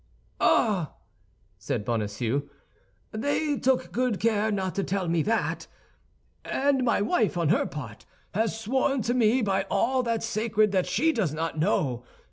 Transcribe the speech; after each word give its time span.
"Ah!" 0.39 0.95
said 1.59 1.85
Bonacieux, 1.85 2.49
"they 3.11 3.59
took 3.59 3.91
good 3.91 4.19
care 4.19 4.51
not 4.51 4.73
to 4.73 4.83
tell 4.83 5.07
me 5.07 5.21
that; 5.21 5.67
and 6.43 6.83
my 6.83 7.01
wife, 7.03 7.37
on 7.37 7.49
her 7.49 7.67
part, 7.67 8.07
has 8.33 8.59
sworn 8.59 9.03
to 9.03 9.13
me 9.13 9.43
by 9.43 9.67
all 9.69 10.01
that's 10.01 10.25
sacred 10.25 10.71
that 10.71 10.87
she 10.87 11.11
does 11.11 11.35
not 11.35 11.59
know. 11.59 12.03